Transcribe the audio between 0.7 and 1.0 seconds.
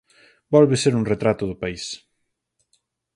ser